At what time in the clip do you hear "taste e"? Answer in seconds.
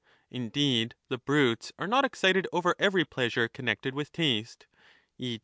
4.11-5.37